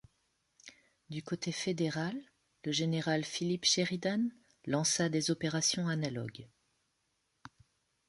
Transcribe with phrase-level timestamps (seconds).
[1.11, 2.19] Du côté fédéral,
[2.65, 4.29] le général Philip Sheridan
[4.65, 6.49] lança des opérations analogues.